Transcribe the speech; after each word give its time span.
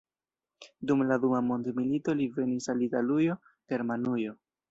Dum 0.91 1.03
la 1.09 1.17
dua 1.25 1.41
mondmilito 1.49 2.15
li 2.21 2.27
venis 2.39 2.69
al 2.75 2.83
Italujo, 2.87 3.39
Germanujo. 3.75 4.35